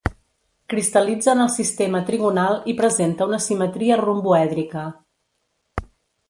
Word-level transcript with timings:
Cristal·litza 0.73 1.29
en 1.33 1.43
el 1.43 1.51
sistema 1.55 2.01
trigonal 2.07 2.57
i 2.73 2.75
presenta 2.79 3.29
una 3.33 3.41
simetria 3.49 3.99
romboèdrica. 4.03 4.87